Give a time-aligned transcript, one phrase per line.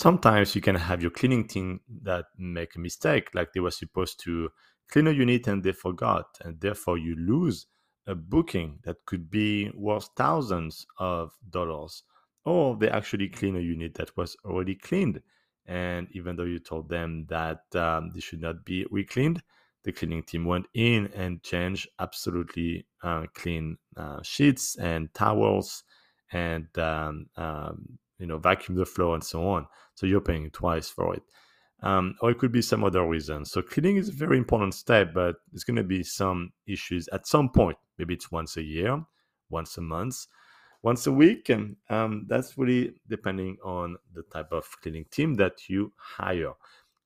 [0.00, 4.18] sometimes you can have your cleaning team that make a mistake, like they were supposed
[4.24, 4.48] to
[4.90, 7.66] clean a unit and they forgot, and therefore you lose
[8.06, 12.02] a booking that could be worth thousands of dollars.
[12.46, 15.20] Or they actually clean a unit that was already cleaned.
[15.66, 19.42] And even though you told them that um, they should not be recleaned,
[19.84, 25.84] the cleaning team went in and changed absolutely uh, clean uh, sheets and towels
[26.32, 29.66] and um, um, you know vacuum the floor and so on.
[29.94, 31.22] So you're paying twice for it.
[31.82, 33.46] Um, or it could be some other reason.
[33.46, 37.26] So cleaning is a very important step, but it's going to be some issues at
[37.26, 37.78] some point.
[37.98, 39.02] Maybe it's once a year,
[39.48, 40.26] once a month,
[40.82, 45.68] once a week, and um, that's really depending on the type of cleaning team that
[45.68, 46.52] you hire.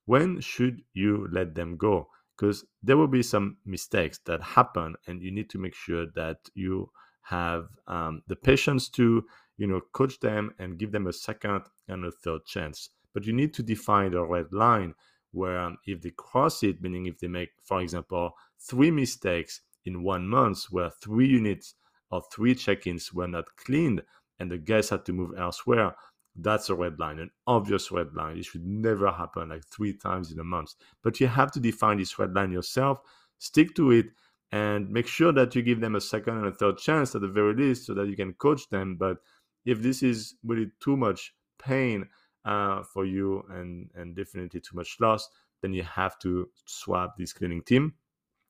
[0.07, 2.09] When should you let them go?
[2.37, 6.39] Because there will be some mistakes that happen, and you need to make sure that
[6.55, 6.91] you
[7.23, 9.25] have um, the patience to
[9.57, 12.91] you know coach them and give them a second and a third chance.
[13.13, 14.95] But you need to define a red line
[15.33, 20.03] where um, if they cross it meaning if they make for example three mistakes in
[20.03, 21.75] one month where three units
[22.11, 24.01] or three check-ins were not cleaned
[24.39, 25.95] and the guests had to move elsewhere
[26.37, 28.39] that's a red line an obvious red line.
[28.39, 30.75] It should never happen like three times in a month.
[31.03, 33.01] But you have to define this red line yourself
[33.39, 34.07] stick to it
[34.53, 37.29] and make sure that you give them a second and a third chance at the
[37.29, 38.97] very least so that you can coach them.
[38.97, 39.19] But
[39.65, 42.09] if this is really too much pain
[42.45, 45.29] uh, for you and and definitely too much loss,
[45.63, 47.95] then you have to swap this cleaning team.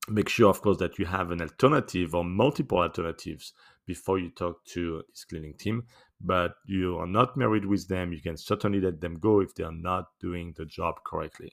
[0.09, 3.55] Make sure, of course, that you have an alternative or multiple alternatives
[3.87, 5.85] before you talk to this cleaning team.
[6.21, 8.13] But you are not married with them.
[8.13, 11.53] You can certainly let them go if they are not doing the job correctly.